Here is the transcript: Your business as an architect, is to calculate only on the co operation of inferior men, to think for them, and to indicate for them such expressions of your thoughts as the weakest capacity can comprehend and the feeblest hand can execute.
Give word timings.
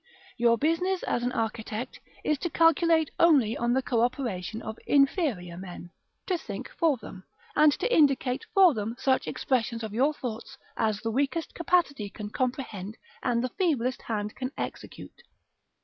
Your 0.35 0.57
business 0.57 1.03
as 1.03 1.21
an 1.21 1.31
architect, 1.31 1.99
is 2.23 2.39
to 2.39 2.49
calculate 2.49 3.11
only 3.19 3.55
on 3.55 3.71
the 3.73 3.83
co 3.83 4.01
operation 4.01 4.59
of 4.59 4.79
inferior 4.87 5.57
men, 5.57 5.91
to 6.25 6.39
think 6.39 6.69
for 6.71 6.97
them, 6.97 7.23
and 7.55 7.71
to 7.73 7.95
indicate 7.95 8.43
for 8.55 8.73
them 8.73 8.95
such 8.97 9.27
expressions 9.27 9.83
of 9.83 9.93
your 9.93 10.15
thoughts 10.15 10.57
as 10.75 11.01
the 11.01 11.11
weakest 11.11 11.53
capacity 11.53 12.09
can 12.09 12.31
comprehend 12.31 12.97
and 13.21 13.43
the 13.43 13.49
feeblest 13.59 14.01
hand 14.01 14.33
can 14.35 14.51
execute. 14.57 15.21